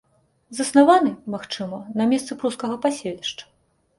[0.59, 3.43] Заснаваны, магчыма, на месцы прускага паселішча.